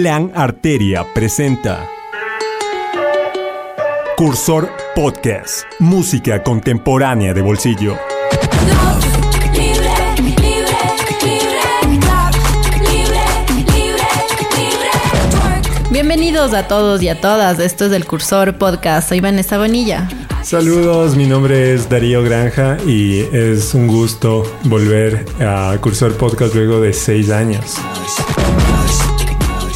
Plan 0.00 0.30
Arteria 0.32 1.04
presenta 1.12 1.88
Cursor 4.16 4.70
Podcast, 4.94 5.64
música 5.80 6.40
contemporánea 6.44 7.34
de 7.34 7.42
bolsillo. 7.42 7.98
Bienvenidos 15.90 16.54
a 16.54 16.68
todos 16.68 17.02
y 17.02 17.08
a 17.08 17.20
todas. 17.20 17.58
Esto 17.58 17.86
es 17.86 17.92
el 17.92 18.06
Cursor 18.06 18.56
Podcast. 18.56 19.08
Soy 19.08 19.18
Vanessa 19.18 19.58
Bonilla. 19.58 20.08
Saludos, 20.44 21.16
mi 21.16 21.26
nombre 21.26 21.74
es 21.74 21.88
Darío 21.88 22.22
Granja 22.22 22.76
y 22.86 23.22
es 23.32 23.74
un 23.74 23.88
gusto 23.88 24.44
volver 24.62 25.24
a 25.40 25.76
Cursor 25.80 26.16
Podcast 26.16 26.54
luego 26.54 26.80
de 26.80 26.92
seis 26.92 27.30
años. 27.30 27.74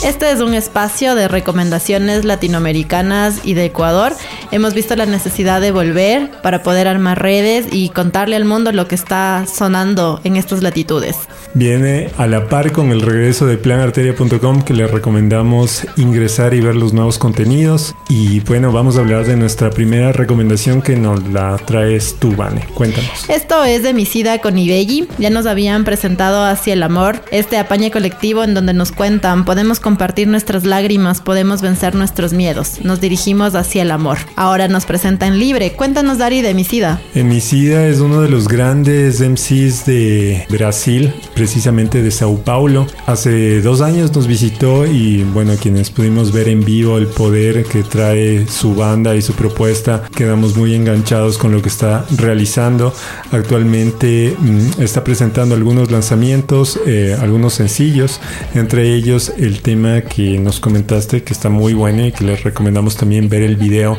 Este 0.05 0.33
es 0.33 0.41
un 0.41 0.53
espacio 0.53 1.15
de 1.15 1.29
recomendaciones 1.29 2.25
latinoamericanas 2.25 3.41
y 3.45 3.55
de 3.55 3.67
Ecuador. 3.67 4.13
Hemos 4.53 4.75
visto 4.75 4.95
la 4.97 5.07
necesidad 5.07 5.63
de 5.63 5.73
volver 5.73 6.31
para 6.43 6.63
poder 6.63 6.87
armar 6.87 7.23
redes 7.23 7.67
y 7.73 7.89
contarle 7.89 8.37
al 8.37 8.45
mundo 8.45 8.71
lo 8.71 8.87
que 8.87 8.95
está 8.95 9.47
sonando 9.47 10.21
en 10.25 10.37
estas 10.37 10.63
latitudes. 10.63 11.17
Viene 11.55 12.11
a 12.19 12.27
la 12.27 12.49
par 12.49 12.71
con 12.71 12.91
el 12.91 13.01
regreso 13.01 13.47
de 13.47 13.57
planarteria.com 13.57 14.61
que 14.61 14.75
le 14.75 14.87
recomendamos 14.87 15.87
ingresar 15.97 16.53
y 16.53 16.61
ver 16.61 16.77
los 16.77 16.93
nuevos 16.93 17.17
contenidos. 17.17 17.95
Y 18.11 18.41
bueno, 18.41 18.73
vamos 18.73 18.99
a 18.99 19.01
hablar 19.01 19.25
de 19.25 19.37
nuestra 19.37 19.71
primera 19.71 20.13
recomendación 20.13 20.83
que 20.83 20.97
nos 20.97 21.27
la 21.29 21.57
traes 21.57 22.17
tú, 22.19 22.37
Vane. 22.37 22.67
Cuéntanos. 22.75 23.31
Esto 23.31 23.65
es 23.65 23.83
de 23.83 23.95
Misida 23.95 24.39
con 24.41 24.59
Ibelli. 24.59 25.09
Ya 25.17 25.31
nos 25.31 25.47
habían 25.47 25.85
presentado 25.85 26.45
Hacia 26.45 26.75
el 26.75 26.83
Amor, 26.83 27.23
este 27.31 27.57
apañe 27.57 27.91
colectivo 27.91 28.45
en 28.45 28.53
donde 28.53 28.75
nos 28.75 28.93
cuentan, 28.93 29.47
podemos 29.47 29.81
compartir 29.81 30.29
nuestras 30.29 30.65
lágrimas, 30.65 31.23
podemos 31.23 31.63
vencer 31.63 31.95
nuestros 31.95 32.35
miedos. 32.35 32.85
Nos 32.85 33.01
dirigimos 33.01 33.55
hacia 33.55 33.81
el 33.81 33.91
amor. 33.91 34.19
Ahora 34.43 34.67
nos 34.67 34.87
presentan 34.87 35.39
Libre. 35.39 35.71
Cuéntanos, 35.75 36.19
Dari, 36.19 36.43
de 36.43 36.51
Emicida. 36.51 37.01
Emicida 37.15 37.87
es 37.87 38.01
uno 38.01 38.23
de 38.23 38.29
los 38.29 38.49
grandes 38.49 39.21
MCs 39.21 39.87
de 39.87 40.45
Brasil, 40.51 41.15
precisamente 41.33 42.03
de 42.03 42.11
Sao 42.11 42.39
Paulo. 42.39 42.89
Hace 43.07 43.61
dos 43.61 43.81
años 43.83 44.13
nos 44.17 44.27
visitó 44.27 44.85
y, 44.85 45.23
bueno, 45.23 45.53
quienes 45.63 45.91
pudimos 45.91 46.33
ver 46.33 46.49
en 46.49 46.65
vivo 46.65 46.99
el 46.99 47.07
poder 47.07 47.65
que 47.67 47.85
trae 47.85 48.49
su 48.49 48.75
banda 48.75 49.15
y 49.15 49.23
su 49.23 49.33
propuesta, 49.35 50.03
quedamos 50.13 50.57
muy 50.57 50.75
enganchados 50.75 51.39
con 51.39 51.53
lo 51.53 51.63
que 51.63 51.69
está 51.69 52.05
realizando. 52.17 52.93
Actualmente 53.31 54.35
mm, 54.37 54.83
está 54.83 55.05
presentando 55.05 55.55
algunos 55.55 55.93
lanzamientos, 55.93 56.81
eh, 56.85 57.17
algunos 57.21 57.55
sencillos, 57.55 58.21
entre 58.57 58.93
ellos 58.93 59.33
el 59.39 59.63
tema 59.63 60.01
que 60.01 60.41
nos 60.41 60.59
comentaste 60.59 61.23
que 61.23 61.33
está 61.33 61.49
muy 61.49 61.75
bueno 61.75 62.05
y 62.05 62.11
que 62.11 62.25
les 62.25 62.43
recomendamos 62.43 62.97
también 62.97 63.29
ver 63.29 63.43
el 63.43 63.55
video 63.55 63.97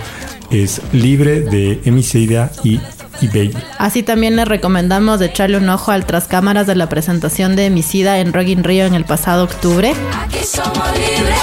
es 0.51 0.81
Libre 0.91 1.41
de 1.41 1.81
Emiseida 1.85 2.51
y 2.63 2.79
eBay. 3.21 3.51
Así 3.77 4.03
también 4.03 4.35
les 4.35 4.47
recomendamos 4.47 5.21
echarle 5.21 5.57
un 5.57 5.69
ojo 5.69 5.91
al 5.91 6.05
tras 6.05 6.27
cámaras 6.27 6.67
de 6.67 6.75
la 6.75 6.89
presentación 6.89 7.55
de 7.55 7.67
Emicida 7.67 8.19
en 8.19 8.33
Rock 8.33 8.47
in 8.47 8.63
Rio 8.63 8.85
en 8.85 8.93
el 8.93 9.05
pasado 9.05 9.43
octubre. 9.43 9.93
Aquí 10.25 10.43
somos 10.43 10.91
libres, 10.93 11.37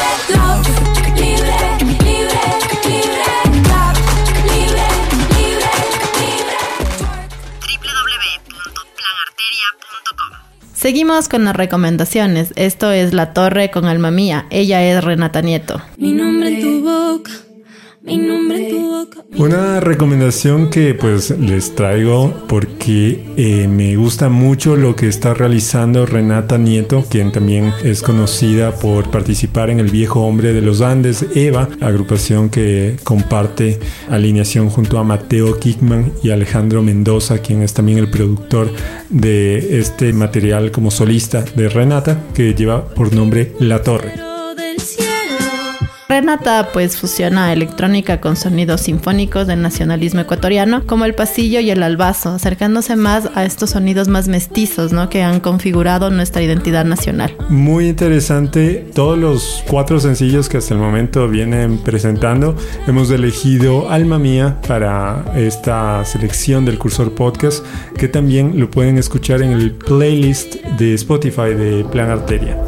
Seguimos 10.80 11.28
con 11.28 11.44
las 11.44 11.54
recomendaciones. 11.54 12.54
Esto 12.56 12.90
es 12.90 13.12
La 13.12 13.34
Torre 13.34 13.70
con 13.70 13.84
Alma 13.84 14.10
Mía. 14.10 14.46
Ella 14.48 14.82
es 14.82 15.04
Renata 15.04 15.42
Nieto. 15.42 15.82
Mi 15.98 16.12
nombre 16.14 16.48
en 16.48 16.60
tu 16.62 16.80
boca. 16.80 17.30
Una 19.36 19.80
recomendación 19.80 20.70
que 20.70 20.94
pues 20.94 21.30
les 21.38 21.74
traigo 21.74 22.32
porque 22.48 23.22
eh, 23.36 23.68
me 23.68 23.94
gusta 23.96 24.30
mucho 24.30 24.76
lo 24.76 24.96
que 24.96 25.06
está 25.06 25.34
realizando 25.34 26.06
Renata 26.06 26.56
Nieto, 26.56 27.04
quien 27.08 27.30
también 27.30 27.72
es 27.84 28.02
conocida 28.02 28.72
por 28.72 29.10
participar 29.10 29.68
en 29.68 29.80
El 29.80 29.90
Viejo 29.90 30.20
Hombre 30.20 30.52
de 30.54 30.62
los 30.62 30.80
Andes, 30.80 31.26
Eva, 31.34 31.68
agrupación 31.80 32.48
que 32.48 32.96
comparte 33.04 33.78
alineación 34.08 34.70
junto 34.70 34.98
a 34.98 35.04
Mateo 35.04 35.58
Kickman 35.58 36.12
y 36.22 36.30
Alejandro 36.30 36.82
Mendoza, 36.82 37.38
quien 37.38 37.62
es 37.62 37.74
también 37.74 37.98
el 37.98 38.10
productor 38.10 38.70
de 39.10 39.78
este 39.78 40.12
material 40.12 40.70
como 40.70 40.90
solista 40.90 41.42
de 41.42 41.68
Renata, 41.68 42.24
que 42.34 42.54
lleva 42.54 42.86
por 42.86 43.12
nombre 43.12 43.52
La 43.58 43.82
Torre. 43.82 44.29
Renata 46.20 46.68
pues 46.74 46.98
fusiona 46.98 47.50
electrónica 47.50 48.20
con 48.20 48.36
sonidos 48.36 48.82
sinfónicos 48.82 49.46
del 49.46 49.62
nacionalismo 49.62 50.20
ecuatoriano, 50.20 50.82
como 50.86 51.06
el 51.06 51.14
pasillo 51.14 51.60
y 51.60 51.70
el 51.70 51.82
albazo, 51.82 52.28
acercándose 52.34 52.94
más 52.94 53.30
a 53.34 53.46
estos 53.46 53.70
sonidos 53.70 54.06
más 54.08 54.28
mestizos, 54.28 54.92
¿no? 54.92 55.08
Que 55.08 55.22
han 55.22 55.40
configurado 55.40 56.10
nuestra 56.10 56.42
identidad 56.42 56.84
nacional. 56.84 57.34
Muy 57.48 57.88
interesante. 57.88 58.86
Todos 58.94 59.16
los 59.16 59.64
cuatro 59.66 59.98
sencillos 59.98 60.50
que 60.50 60.58
hasta 60.58 60.74
el 60.74 60.80
momento 60.80 61.26
vienen 61.26 61.78
presentando, 61.78 62.54
hemos 62.86 63.10
elegido 63.10 63.88
Alma 63.88 64.18
Mía 64.18 64.58
para 64.68 65.24
esta 65.34 66.04
selección 66.04 66.66
del 66.66 66.78
Cursor 66.78 67.14
Podcast, 67.14 67.64
que 67.96 68.08
también 68.08 68.60
lo 68.60 68.70
pueden 68.70 68.98
escuchar 68.98 69.40
en 69.40 69.52
el 69.52 69.72
playlist 69.72 70.56
de 70.76 70.92
Spotify 70.92 71.54
de 71.54 71.82
Plan 71.90 72.10
Arteria. 72.10 72.58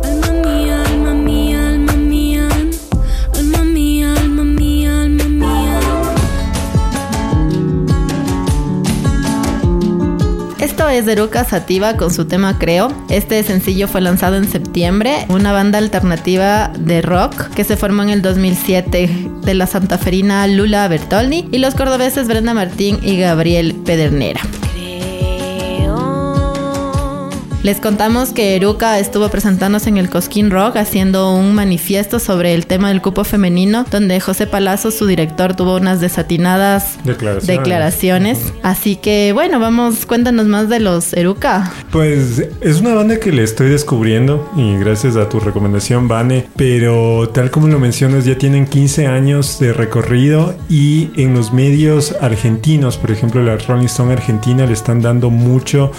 Es 10.92 11.08
Eruca 11.08 11.44
Sativa 11.44 11.96
con 11.96 12.12
su 12.12 12.26
tema 12.26 12.58
Creo. 12.58 12.92
Este 13.08 13.42
sencillo 13.42 13.88
fue 13.88 14.00
lanzado 14.00 14.36
en 14.36 14.48
septiembre, 14.48 15.26
una 15.28 15.52
banda 15.52 15.78
alternativa 15.78 16.70
de 16.78 17.00
rock 17.00 17.48
que 17.54 17.64
se 17.64 17.76
formó 17.76 18.02
en 18.02 18.10
el 18.10 18.22
2007 18.22 19.30
de 19.42 19.54
la 19.54 19.66
santaferina 19.66 20.46
Lula 20.46 20.86
Bertoldi 20.88 21.48
y 21.50 21.58
los 21.58 21.74
cordobeses 21.74 22.28
Brenda 22.28 22.52
Martín 22.52 22.98
y 23.02 23.16
Gabriel 23.16 23.74
Pedernera. 23.86 24.42
Les 27.62 27.78
contamos 27.78 28.30
que 28.30 28.56
Eruca 28.56 28.98
estuvo 28.98 29.28
presentándose 29.28 29.88
en 29.88 29.96
el 29.96 30.10
Cosquín 30.10 30.50
Rock 30.50 30.76
haciendo 30.76 31.32
un 31.32 31.54
manifiesto 31.54 32.18
sobre 32.18 32.54
el 32.54 32.66
tema 32.66 32.88
del 32.88 33.00
cupo 33.00 33.22
femenino, 33.22 33.86
donde 33.88 34.18
José 34.18 34.48
Palazzo, 34.48 34.90
su 34.90 35.06
director, 35.06 35.54
tuvo 35.54 35.76
unas 35.76 36.00
desatinadas 36.00 36.98
declaraciones. 37.04 38.52
Así 38.64 38.96
que 38.96 39.32
bueno, 39.32 39.60
vamos, 39.60 40.06
cuéntanos 40.06 40.46
más 40.46 40.68
de 40.68 40.80
los 40.80 41.12
Eruca. 41.12 41.72
Pues 41.92 42.44
es 42.60 42.80
una 42.80 42.94
banda 42.94 43.20
que 43.20 43.30
le 43.30 43.44
estoy 43.44 43.68
descubriendo 43.68 44.50
y 44.56 44.76
gracias 44.78 45.14
a 45.14 45.28
tu 45.28 45.38
recomendación, 45.38 46.08
Vane, 46.08 46.48
pero 46.56 47.28
tal 47.28 47.52
como 47.52 47.68
lo 47.68 47.78
mencionas, 47.78 48.24
ya 48.24 48.36
tienen 48.36 48.66
15 48.66 49.06
años 49.06 49.60
de 49.60 49.72
recorrido 49.72 50.56
y 50.68 51.10
en 51.14 51.32
los 51.32 51.52
medios 51.52 52.16
argentinos, 52.20 52.96
por 52.96 53.12
ejemplo, 53.12 53.40
la 53.40 53.56
Rolling 53.56 53.86
Stone 53.86 54.12
Argentina 54.12 54.66
le 54.66 54.72
están 54.72 55.00
dando 55.00 55.30
mucho 55.30 55.92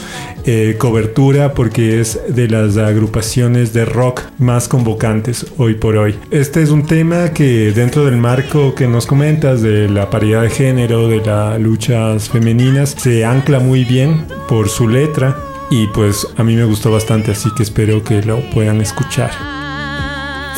eh, 0.46 0.75
cobertura 0.78 1.53
porque 1.53 2.00
es 2.00 2.19
de 2.28 2.47
las 2.47 2.78
agrupaciones 2.78 3.74
de 3.74 3.86
rock 3.86 4.22
más 4.38 4.68
convocantes 4.68 5.46
hoy 5.58 5.75
por 5.75 5.97
hoy. 5.97 6.16
Este 6.31 6.62
es 6.62 6.69
un 6.69 6.86
tema 6.86 7.30
que 7.34 7.72
dentro 7.72 8.06
del 8.06 8.18
marco 8.18 8.75
que 8.75 8.88
nos 8.88 9.06
comentas 9.06 9.62
de 9.62 9.90
la 9.90 10.09
paridad 10.09 10.44
de 10.44 10.50
género, 10.50 11.08
de 11.08 11.22
las 11.25 11.59
luchas 11.59 12.30
femeninas, 12.30 12.96
se 12.97 13.25
ancla 13.25 13.59
muy 13.59 13.84
bien 13.84 14.25
por 14.47 14.69
su 14.69 14.88
letra 14.88 15.36
y 15.69 15.88
pues 15.88 16.28
a 16.38 16.44
mí 16.44 16.55
me 16.55 16.66
gustó 16.66 16.91
bastante, 16.91 17.32
así 17.32 17.50
que 17.56 17.64
espero 17.64 18.03
que 18.03 18.22
lo 18.22 18.41
puedan 18.52 18.82
escuchar. 18.82 19.32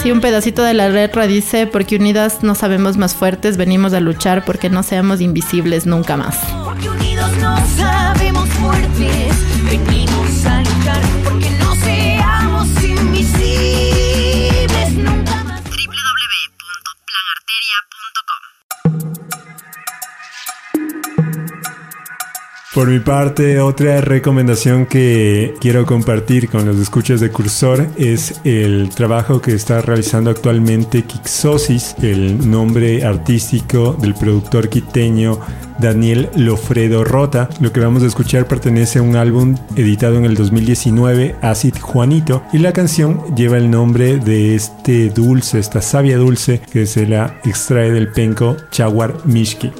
Sí, 0.02 0.12
un 0.12 0.22
pedacito 0.22 0.62
de 0.62 0.74
la 0.74 0.90
letra 0.90 1.26
dice, 1.26 1.66
porque 1.68 1.96
unidas 1.96 2.44
no 2.44 2.54
sabemos 2.54 2.98
más 2.98 3.16
fuertes, 3.16 3.58
venimos 3.58 3.94
a 3.94 4.00
luchar 4.00 4.46
porque 4.46 4.70
no 4.70 4.84
seamos 4.84 5.22
invisibles 5.22 5.86
nunca 5.86 6.16
más. 6.18 6.38
Porque 7.26 7.40
unidos 7.40 7.42
no 7.42 7.58
sabemos 7.78 8.48
fuertes, 8.50 9.36
venimos 9.64 10.46
a 10.46 10.62
no 10.62 11.35
Por 22.76 22.90
mi 22.90 23.00
parte, 23.00 23.62
otra 23.62 24.02
recomendación 24.02 24.86
que 24.86 25.54
quiero 25.62 25.86
compartir 25.86 26.50
con 26.50 26.66
los 26.66 26.76
escuchas 26.76 27.22
de 27.22 27.32
Cursor 27.32 27.88
es 27.96 28.42
el 28.44 28.90
trabajo 28.90 29.42
que 29.42 29.54
está 29.54 29.80
realizando 29.80 30.30
actualmente 30.30 31.04
Kixosis, 31.04 31.96
el 32.02 32.52
nombre 32.52 33.06
artístico 33.06 33.94
del 33.94 34.14
productor 34.14 34.68
quiteño 34.68 35.40
Daniel 35.80 36.28
Lofredo 36.36 37.06
Rota. 37.06 37.48
Lo 37.62 37.72
que 37.72 37.80
vamos 37.80 38.04
a 38.04 38.08
escuchar 38.08 38.46
pertenece 38.46 39.00
a 39.00 39.04
un 39.04 39.16
álbum 39.16 39.56
editado 39.78 40.18
en 40.18 40.26
el 40.26 40.36
2019, 40.36 41.38
Acid 41.42 41.78
Juanito, 41.80 42.44
y 42.52 42.58
la 42.58 42.74
canción 42.74 43.22
lleva 43.38 43.56
el 43.56 43.72
nombre 43.72 44.18
de 44.18 44.54
este 44.54 45.10
dulce, 45.12 45.60
esta 45.60 45.82
savia 45.82 46.18
dulce 46.18 46.60
que 46.74 46.86
se 46.88 47.08
la 47.08 47.40
extrae 47.46 47.92
del 47.92 48.10
penco 48.10 48.58
Chaguar 48.70 49.16
Mishki. 49.24 49.72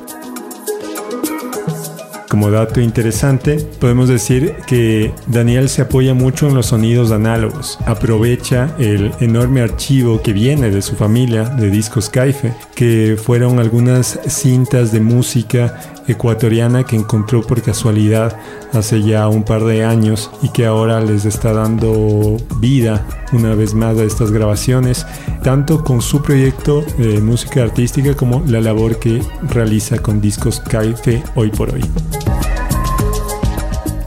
Como 2.36 2.52
dato 2.52 2.82
interesante, 2.82 3.66
podemos 3.80 4.10
decir 4.10 4.56
que 4.68 5.14
Daniel 5.28 5.70
se 5.70 5.84
apoya 5.84 6.14
mucho 6.14 6.50
en 6.50 6.54
los 6.54 6.66
sonidos 6.66 7.12
análogos. 7.12 7.80
Aprovecha 7.86 8.76
el 8.78 9.14
enorme 9.22 9.62
archivo 9.62 10.22
que 10.22 10.34
viene 10.34 10.70
de 10.70 10.82
su 10.82 10.98
familia 10.98 11.46
de 11.46 11.70
discos 11.70 12.10
Caife, 12.10 12.54
que 12.76 13.16
fueron 13.18 13.60
algunas 13.60 14.20
cintas 14.28 14.92
de 14.92 15.00
música 15.00 15.80
ecuatoriana 16.10 16.84
que 16.84 16.98
encontró 16.98 17.42
por 17.42 17.62
casualidad 17.62 18.38
hace 18.74 19.02
ya 19.02 19.30
un 19.30 19.44
par 19.44 19.64
de 19.64 19.86
años 19.86 20.30
y 20.42 20.50
que 20.50 20.66
ahora 20.66 21.00
les 21.00 21.24
está 21.24 21.54
dando 21.54 22.36
vida 22.60 23.08
una 23.36 23.54
vez 23.56 23.74
más 23.74 23.98
a 23.98 24.04
estas 24.04 24.32
grabaciones, 24.32 25.06
tanto 25.44 25.84
con 25.84 26.02
su 26.02 26.22
proyecto 26.22 26.82
de 26.98 27.20
música 27.22 27.64
artística 27.64 28.16
como 28.16 28.44
la 28.48 28.62
labor 28.62 28.98
que 28.98 29.22
realiza 29.50 30.00
con 30.00 30.22
discos 30.22 30.60
Caife 30.60 31.24
hoy 31.36 31.50
por 31.50 31.74
hoy. 31.74 31.84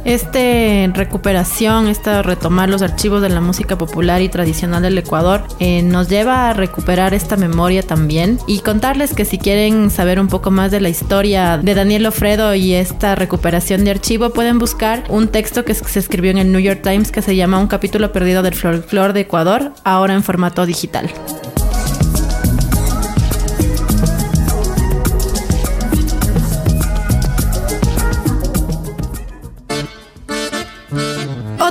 Este 0.08 0.90
recuperación, 0.94 1.86
esta 1.86 2.22
retomar 2.22 2.70
los 2.70 2.80
archivos 2.80 3.20
de 3.20 3.28
la 3.28 3.42
música 3.42 3.76
popular 3.76 4.22
y 4.22 4.30
tradicional 4.30 4.80
del 4.80 4.96
Ecuador, 4.96 5.42
eh, 5.60 5.82
nos 5.82 6.08
lleva 6.08 6.48
a 6.48 6.54
recuperar 6.54 7.12
esta 7.12 7.36
memoria 7.36 7.82
también 7.82 8.38
y 8.46 8.60
contarles 8.60 9.12
que 9.12 9.26
si 9.26 9.36
quieren 9.36 9.90
saber 9.90 10.18
un 10.18 10.28
poco 10.28 10.50
más 10.50 10.70
de 10.70 10.80
la 10.80 10.88
historia 10.88 11.58
de 11.58 11.74
Daniel 11.74 12.06
Ofredo 12.06 12.54
y 12.54 12.72
esta 12.72 13.16
recuperación 13.16 13.84
de 13.84 13.90
archivo, 13.90 14.30
pueden 14.30 14.58
buscar 14.58 15.04
un 15.10 15.28
texto 15.28 15.66
que 15.66 15.74
se 15.74 15.98
escribió 15.98 16.30
en 16.30 16.38
el 16.38 16.52
New 16.52 16.62
York 16.62 16.80
Times 16.82 17.12
que 17.12 17.20
se 17.20 17.36
llama 17.36 17.58
Un 17.58 17.66
capítulo 17.66 18.10
perdido 18.10 18.42
del 18.42 18.54
folclore 18.54 19.12
de 19.12 19.20
Ecuador, 19.20 19.74
ahora 19.84 20.14
en 20.14 20.22
formato 20.22 20.64
digital. 20.64 21.10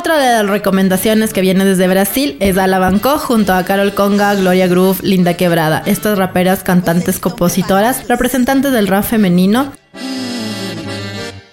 Otra 0.08 0.24
de 0.24 0.42
las 0.42 0.50
recomendaciones 0.50 1.34
que 1.34 1.42
viene 1.42 1.66
desde 1.66 1.86
Brasil 1.86 2.38
es 2.40 2.58
Alabanco 2.58 3.18
junto 3.20 3.52
a 3.52 3.66
Carol 3.66 3.94
Conga, 3.94 4.36
Gloria 4.36 4.66
Groove, 4.66 5.02
Linda 5.04 5.34
Quebrada. 5.34 5.84
Estas 5.86 6.18
raperas, 6.18 6.64
cantantes, 6.64 7.20
compositoras, 7.20 8.08
representantes 8.08 8.72
del 8.72 8.88
rap 8.88 9.04
femenino 9.04 9.74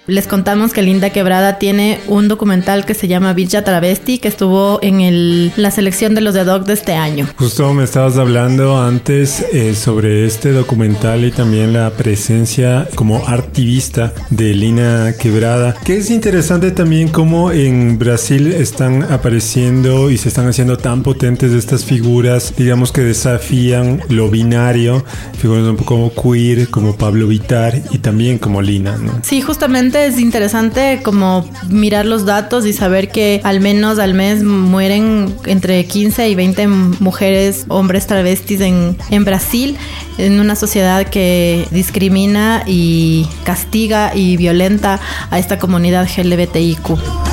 les 0.07 0.27
contamos 0.27 0.73
que 0.75 0.83
Linda 0.83 1.11
Quebrada 1.11 1.59
tiene 1.59 1.99
un 2.09 2.29
documental 2.29 2.85
que 2.85 2.93
se 2.93 3.09
llama 3.09 3.33
Villa 3.33 3.65
Travesti 3.65 4.19
que 4.19 4.29
estuvo 4.29 4.79
en 4.83 5.01
el, 5.01 5.53
la 5.57 5.71
selección 5.71 6.15
de 6.15 6.21
los 6.21 6.35
de 6.35 6.45
Doc 6.45 6.67
de 6.67 6.75
este 6.75 6.93
año. 6.93 7.27
Justo 7.37 7.73
me 7.73 7.85
estabas 7.85 8.19
hablando 8.19 8.81
antes 8.81 9.45
eh, 9.53 9.75
sobre 9.75 10.27
este 10.27 10.53
documental 10.53 11.25
y 11.25 11.31
también 11.31 11.73
la 11.73 11.91
presencia 11.91 12.87
como 12.95 13.27
artivista 13.27 14.13
de 14.29 14.53
Lina 14.53 15.15
Quebrada, 15.19 15.75
que 15.85 15.97
es 15.97 16.11
interesante 16.11 16.71
también 16.71 17.09
cómo 17.09 17.51
en 17.51 17.99
Brasil 17.99 18.53
están 18.53 19.05
apareciendo 19.05 20.11
y 20.11 20.19
se 20.19 20.29
están 20.29 20.47
haciendo 20.49 20.77
tan 20.77 21.03
potentes 21.03 21.53
estas 21.53 21.85
figuras, 21.85 22.53
digamos 22.57 22.93
que 22.93 23.01
desafían 23.01 24.03
lo 24.11 24.29
binario, 24.29 25.03
figuras 25.39 25.65
un 25.65 25.77
poco 25.77 25.85
como 25.95 26.35
queer, 26.35 26.69
como 26.69 26.97
Pablo 26.97 27.27
Vitar 27.29 27.81
y 27.91 27.99
también 27.99 28.39
como 28.39 28.61
Lina, 28.61 28.97
¿no? 28.97 29.21
Sí, 29.23 29.41
justamente 29.41 29.94
es 29.95 30.19
interesante 30.19 31.01
como 31.03 31.49
mirar 31.69 32.07
los 32.07 32.25
datos 32.25 32.67
y 32.67 32.73
saber 32.73 33.09
que 33.11 33.41
al 33.45 33.61
menos 33.61 33.99
al 33.99 34.15
mes 34.15 34.43
mueren 34.43 35.35
entre 35.47 35.85
15 35.85 36.29
y 36.29 36.35
20 36.35 36.67
mujeres, 36.69 37.65
hombres 37.69 38.07
travestis 38.07 38.61
en, 38.61 38.97
en 39.11 39.25
Brasil, 39.25 39.77
en 40.19 40.41
una 40.41 40.57
sociedad 40.57 41.07
que 41.09 41.67
discrimina 41.71 42.63
y 42.67 43.27
castiga 43.45 44.15
y 44.15 44.37
violenta 44.37 45.01
a 45.31 45.39
esta 45.39 45.59
comunidad 45.59 46.09
LGBTIQ. 46.17 47.24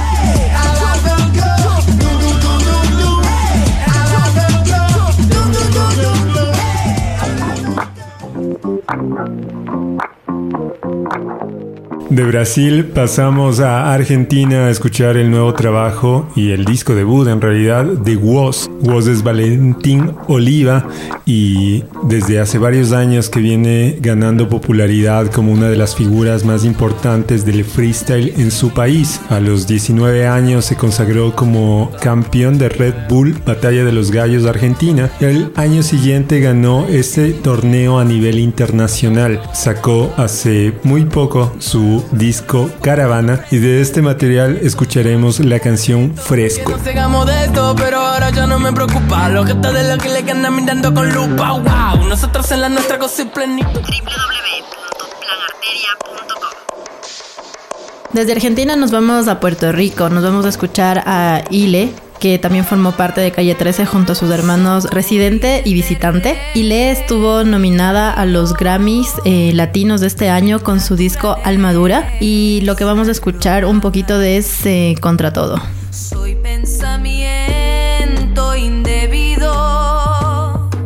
De 12.11 12.25
Brasil 12.25 12.87
pasamos 12.93 13.61
a 13.61 13.93
Argentina 13.93 14.65
a 14.65 14.69
escuchar 14.69 15.15
el 15.15 15.31
nuevo 15.31 15.53
trabajo 15.53 16.29
y 16.35 16.51
el 16.51 16.65
disco 16.65 16.93
debut 16.93 17.25
en 17.29 17.39
realidad 17.39 17.85
de 17.85 18.17
Woz. 18.17 18.69
Woz 18.81 19.07
es 19.07 19.23
Valentín 19.23 20.11
Oliva 20.27 20.89
y 21.25 21.85
desde 22.03 22.41
hace 22.41 22.57
varios 22.57 22.91
años 22.91 23.29
que 23.29 23.39
viene 23.39 23.97
ganando 24.01 24.49
popularidad 24.49 25.31
como 25.31 25.53
una 25.53 25.69
de 25.69 25.77
las 25.77 25.95
figuras 25.95 26.43
más 26.43 26.65
importantes 26.65 27.45
del 27.45 27.63
freestyle 27.63 28.33
en 28.35 28.51
su 28.51 28.71
país. 28.71 29.21
A 29.29 29.39
los 29.39 29.65
19 29.65 30.27
años 30.27 30.65
se 30.65 30.75
consagró 30.75 31.33
como 31.33 31.91
campeón 32.01 32.57
de 32.57 32.67
Red 32.67 33.07
Bull 33.07 33.37
Batalla 33.45 33.85
de 33.85 33.93
los 33.93 34.11
Gallos 34.11 34.43
de 34.43 34.49
Argentina 34.49 35.09
el 35.21 35.49
año 35.55 35.81
siguiente 35.81 36.41
ganó 36.41 36.85
este 36.89 37.31
torneo 37.31 37.99
a 37.99 38.03
nivel 38.03 38.37
internacional. 38.37 39.41
Sacó 39.53 40.13
hace 40.17 40.73
muy 40.83 41.05
poco 41.05 41.55
su 41.59 42.00
disco 42.11 42.69
Caravana 42.81 43.45
y 43.51 43.57
de 43.57 43.81
este 43.81 44.01
material 44.01 44.59
escucharemos 44.61 45.39
la 45.39 45.59
canción 45.59 46.15
Fresco. 46.15 46.77
de 46.77 47.45
esto, 47.45 47.75
pero 47.77 47.99
ahora 47.99 48.29
ya 48.31 48.47
no 48.47 48.59
me 48.59 48.73
preocupa 48.73 49.29
lo 49.29 49.45
que 49.45 49.51
está 49.51 49.71
de 49.71 49.95
lo 49.95 50.01
que 50.01 50.09
le 50.09 50.31
andan 50.31 50.55
mirando 50.55 50.93
con 50.93 51.13
lupa. 51.13 51.51
Wow, 51.51 52.07
nosotros 52.07 52.51
en 52.51 52.61
la 52.61 52.69
nuestra 52.69 52.97
cosa 52.97 53.21
y 53.23 53.25
plenitud. 53.25 53.81
Desde 58.13 58.33
Argentina 58.33 58.75
nos 58.75 58.91
vamos 58.91 59.27
a 59.29 59.39
Puerto 59.39 59.71
Rico, 59.71 60.09
nos 60.09 60.23
vamos 60.23 60.45
a 60.45 60.49
escuchar 60.49 61.03
a 61.05 61.43
Ile, 61.49 61.93
que 62.21 62.39
también 62.39 62.63
formó 62.63 62.91
parte 62.93 63.19
de 63.19 63.31
Calle 63.31 63.55
13 63.55 63.87
junto 63.87 64.13
a 64.13 64.15
sus 64.15 64.29
hermanos 64.29 64.85
Residente 64.91 65.63
y 65.65 65.73
Visitante. 65.73 66.37
Y 66.53 66.63
Le 66.63 66.91
estuvo 66.91 67.43
nominada 67.43 68.13
a 68.13 68.27
los 68.27 68.53
Grammys 68.53 69.09
eh, 69.25 69.51
latinos 69.53 70.01
de 70.01 70.07
este 70.07 70.29
año 70.29 70.61
con 70.61 70.79
su 70.79 70.95
disco 70.95 71.35
Almadura. 71.43 72.13
Y 72.21 72.61
lo 72.63 72.75
que 72.75 72.83
vamos 72.83 73.07
a 73.07 73.11
escuchar 73.11 73.65
un 73.65 73.81
poquito 73.81 74.19
de 74.19 74.37
es 74.37 74.65
eh, 74.67 74.93
Contra 75.01 75.33
Todo. 75.33 75.59
Soy 75.89 76.35
pensamiento 76.35 77.25
indebido. 78.55 79.49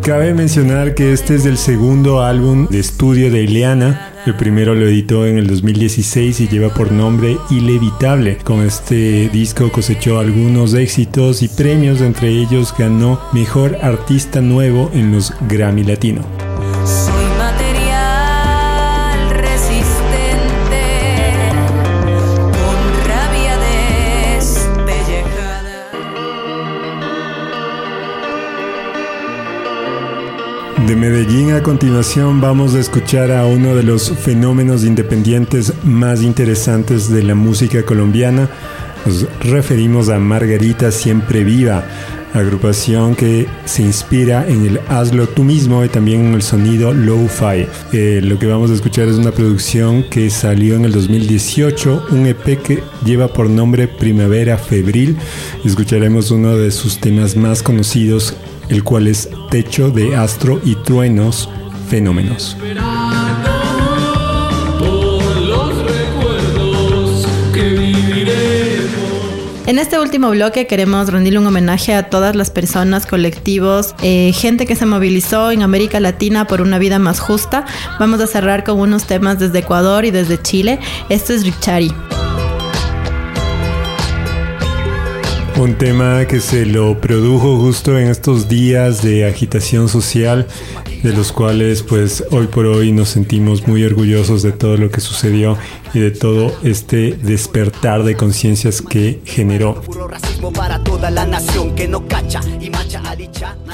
Cabe 0.01 0.33
mencionar 0.33 0.95
que 0.95 1.11
este 1.11 1.35
es 1.35 1.45
el 1.45 1.57
segundo 1.57 2.23
álbum 2.23 2.67
de 2.69 2.79
estudio 2.79 3.29
de 3.29 3.43
Ileana 3.43 4.14
el 4.25 4.35
primero 4.35 4.75
lo 4.75 4.87
editó 4.87 5.25
en 5.25 5.37
el 5.37 5.47
2016 5.47 6.41
y 6.41 6.47
lleva 6.47 6.73
por 6.73 6.91
nombre 6.91 7.37
Ilevitable. 7.49 8.37
Con 8.37 8.61
este 8.61 9.29
disco 9.29 9.71
cosechó 9.71 10.19
algunos 10.19 10.73
éxitos 10.73 11.43
y 11.43 11.47
premios, 11.47 12.01
entre 12.01 12.29
ellos 12.29 12.73
ganó 12.77 13.19
Mejor 13.33 13.77
Artista 13.81 14.41
Nuevo 14.41 14.89
en 14.93 15.11
los 15.11 15.33
Grammy 15.47 15.83
Latino. 15.83 16.23
De 30.87 30.95
Medellín 30.95 31.51
a 31.53 31.63
continuación 31.63 32.41
vamos 32.41 32.75
a 32.75 32.79
escuchar 32.79 33.31
a 33.31 33.47
uno 33.47 33.75
de 33.75 33.81
los 33.81 34.11
fenómenos 34.11 34.83
independientes 34.83 35.73
más 35.83 36.21
interesantes 36.21 37.09
de 37.09 37.23
la 37.23 37.33
música 37.33 37.83
colombiana. 37.83 38.49
Nos 39.03 39.27
referimos 39.39 40.09
a 40.09 40.19
Margarita 40.19 40.91
Siempre 40.91 41.43
Viva, 41.43 41.83
agrupación 42.35 43.15
que 43.15 43.47
se 43.65 43.81
inspira 43.81 44.47
en 44.47 44.63
el 44.63 44.79
hazlo 44.87 45.27
tú 45.27 45.43
mismo 45.43 45.83
y 45.83 45.89
también 45.89 46.27
en 46.27 46.33
el 46.35 46.43
sonido 46.43 46.93
lo-fi. 46.93 47.65
Eh, 47.91 48.21
lo 48.23 48.37
que 48.37 48.45
vamos 48.45 48.69
a 48.69 48.75
escuchar 48.75 49.07
es 49.07 49.15
una 49.15 49.31
producción 49.31 50.03
que 50.03 50.29
salió 50.29 50.75
en 50.75 50.85
el 50.85 50.91
2018, 50.91 52.09
un 52.11 52.27
EP 52.27 52.61
que 52.61 52.83
lleva 53.03 53.27
por 53.27 53.49
nombre 53.49 53.87
Primavera 53.87 54.59
Febril. 54.59 55.17
Escucharemos 55.63 56.29
uno 56.29 56.55
de 56.55 56.69
sus 56.69 56.99
temas 56.99 57.35
más 57.35 57.63
conocidos 57.63 58.35
el 58.69 58.83
cual 58.83 59.07
es 59.07 59.29
techo 59.49 59.89
de 59.89 60.15
astro 60.15 60.59
y 60.63 60.75
truenos 60.75 61.49
fenómenos. 61.89 62.57
En 69.67 69.79
este 69.79 69.99
último 69.99 70.29
bloque 70.29 70.67
queremos 70.67 71.09
rendirle 71.09 71.39
un 71.39 71.47
homenaje 71.47 71.95
a 71.95 72.03
todas 72.09 72.35
las 72.35 72.51
personas, 72.51 73.07
colectivos, 73.07 73.95
eh, 74.03 74.31
gente 74.31 74.67
que 74.67 74.75
se 74.75 74.85
movilizó 74.85 75.49
en 75.49 75.63
América 75.63 75.99
Latina 75.99 76.45
por 76.45 76.61
una 76.61 76.77
vida 76.77 76.99
más 76.99 77.19
justa. 77.19 77.65
Vamos 77.99 78.21
a 78.21 78.27
cerrar 78.27 78.63
con 78.63 78.79
unos 78.79 79.05
temas 79.05 79.39
desde 79.39 79.59
Ecuador 79.59 80.05
y 80.05 80.11
desde 80.11 80.39
Chile. 80.39 80.79
Esto 81.09 81.33
es 81.33 81.43
Richari. 81.43 81.91
Un 85.57 85.75
tema 85.75 86.25
que 86.27 86.41
se 86.41 86.65
lo 86.65 86.99
produjo 86.99 87.57
justo 87.57 87.97
en 87.97 88.07
estos 88.07 88.49
días 88.49 89.01
de 89.01 89.25
agitación 89.25 89.87
social, 89.87 90.47
de 91.01 91.13
los 91.13 91.31
cuales 91.31 91.81
pues 91.81 92.25
hoy 92.31 92.47
por 92.47 92.65
hoy 92.65 92.91
nos 92.91 93.09
sentimos 93.09 93.65
muy 93.65 93.85
orgullosos 93.85 94.43
de 94.43 94.51
todo 94.51 94.75
lo 94.75 94.91
que 94.91 94.99
sucedió 94.99 95.57
y 95.93 95.99
de 95.99 96.11
todo 96.11 96.53
este 96.63 97.13
despertar 97.13 98.03
de 98.03 98.17
conciencias 98.17 98.81
que 98.81 99.21
generó. 99.23 99.81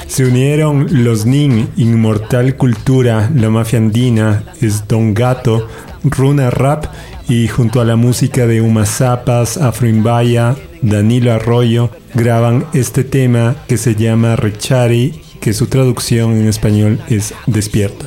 Se 0.06 0.24
unieron 0.24 1.04
los 1.04 1.26
Nin, 1.26 1.68
Inmortal 1.76 2.56
Cultura, 2.56 3.28
La 3.34 3.50
Mafia 3.50 3.80
Andina, 3.80 4.44
Es 4.60 4.86
Don 4.86 5.14
Gato, 5.14 5.66
Runa 6.04 6.48
Rap 6.50 6.86
y 7.28 7.48
junto 7.48 7.80
a 7.80 7.84
la 7.84 7.96
música 7.96 8.46
de 8.46 8.60
Uma 8.60 8.86
Zapas, 8.86 9.56
Afroimbaya, 9.56 10.54
Danilo 10.82 11.32
Arroyo, 11.32 11.90
graban 12.14 12.66
este 12.74 13.04
tema 13.04 13.56
que 13.68 13.78
se 13.78 13.94
llama 13.94 14.36
Rechari, 14.36 15.20
que 15.40 15.52
su 15.52 15.66
traducción 15.66 16.32
en 16.32 16.48
español 16.48 17.00
es 17.08 17.34
Despierta 17.46 18.06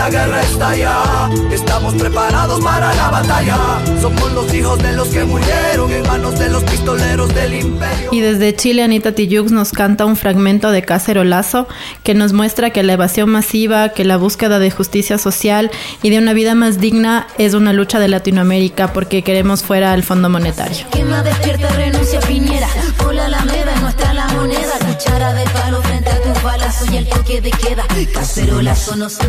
la 0.00 0.08
guerra 0.08 0.40
está 0.40 0.74
ya. 0.74 1.30
Estamos 1.52 1.94
preparados 1.94 2.64
para 2.64 2.94
la 2.94 3.10
batalla. 3.10 3.58
Somos 4.00 4.32
los 4.32 4.54
hijos 4.54 4.82
de 4.82 4.92
los 4.92 5.08
que 5.08 5.24
murieron 5.24 5.92
en 5.92 6.06
manos 6.06 6.38
de 6.38 6.48
los 6.48 6.64
pistoleros 6.64 7.34
del 7.34 7.52
imperio. 7.52 8.08
Y 8.10 8.20
desde 8.20 8.56
Chile, 8.56 8.82
Anita 8.82 9.12
Tijoux 9.12 9.52
nos 9.52 9.72
canta 9.72 10.06
un 10.06 10.16
fragmento 10.16 10.70
de 10.70 10.80
Cacerolazo 10.82 11.68
que 12.02 12.14
nos 12.14 12.32
muestra 12.32 12.70
que 12.70 12.82
la 12.82 12.94
evasión 12.94 13.28
masiva, 13.28 13.90
que 13.90 14.04
la 14.04 14.16
búsqueda 14.16 14.58
de 14.58 14.70
justicia 14.70 15.18
social 15.18 15.70
y 16.02 16.08
de 16.08 16.16
una 16.16 16.32
vida 16.32 16.54
más 16.54 16.80
digna 16.80 17.26
es 17.36 17.52
una 17.52 17.74
lucha 17.74 18.00
de 18.00 18.08
Latinoamérica 18.08 18.94
porque 18.94 19.22
queremos 19.22 19.62
fuera 19.62 19.92
el 19.92 20.02
Fondo 20.02 20.30
Monetario. 20.30 20.86
Quema 20.92 21.22
despierta, 21.22 21.68
renuncia 21.76 22.20
Piñera. 22.20 22.68
Hola 23.06 23.28
la 23.28 23.44
meda, 23.44 23.78
nuestra 23.82 24.14
la 24.14 24.28
moneda. 24.28 24.78
Cuchara 24.78 25.34
de 25.34 25.44
palo 25.50 25.82
frente 25.82 25.99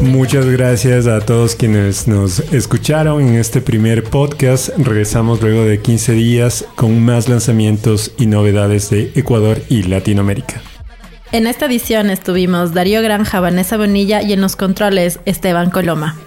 Muchas 0.01 0.45
gracias 0.45 1.07
a 1.07 1.19
todos 1.21 1.55
quienes 1.55 2.07
nos 2.07 2.39
escucharon 2.51 3.21
en 3.21 3.35
este 3.35 3.61
primer 3.61 4.03
podcast. 4.03 4.69
Regresamos 4.77 5.41
luego 5.41 5.65
de 5.65 5.81
15 5.81 6.13
días 6.13 6.65
con 6.75 7.03
más 7.03 7.29
lanzamientos 7.29 8.11
y 8.17 8.27
novedades 8.27 8.89
de 8.89 9.11
Ecuador 9.15 9.61
y 9.69 9.83
Latinoamérica. 9.83 10.61
En 11.31 11.47
esta 11.47 11.65
edición 11.65 12.09
estuvimos 12.09 12.73
Darío 12.73 13.01
Granja, 13.01 13.39
Vanessa 13.39 13.77
Bonilla 13.77 14.21
y 14.21 14.33
en 14.33 14.41
los 14.41 14.55
controles 14.55 15.19
Esteban 15.25 15.69
Coloma. 15.69 16.17